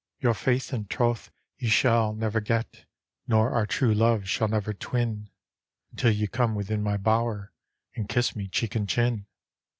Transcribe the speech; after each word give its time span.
"Your 0.23 0.33
faith 0.33 0.73
and 0.73 0.89
troth 0.89 1.29
ye 1.59 1.69
sail 1.69 2.15
never 2.15 2.41
get, 2.41 2.85
Nor 3.27 3.51
our 3.51 3.67
true 3.67 3.93
love 3.93 4.27
sail 4.27 4.47
never 4.47 4.73
twin, 4.73 5.29
Until 5.91 6.09
ye 6.11 6.25
come 6.25 6.55
within 6.55 6.81
my 6.81 6.97
bower, 6.97 7.53
And 7.93 8.09
Iciss 8.09 8.35
me 8.35 8.47
cheek 8.47 8.73
and 8.73 8.89
chin." 8.89 9.27